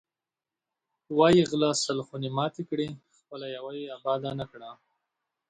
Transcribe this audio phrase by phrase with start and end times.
[1.17, 4.69] وایی غله سل خونې ماتې کړې، خپله یوه یې اباده نه کړه.